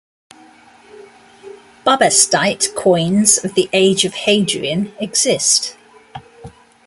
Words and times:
Bubastite 1.85 2.73
coins 2.73 3.37
of 3.45 3.53
the 3.53 3.69
age 3.71 4.03
of 4.03 4.15
Hadrian 4.15 4.91
exist. 4.99 5.77